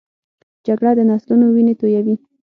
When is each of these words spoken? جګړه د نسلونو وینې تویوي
جګړه 0.65 0.91
د 0.97 0.99
نسلونو 1.09 1.45
وینې 1.53 1.73
تویوي 1.79 2.15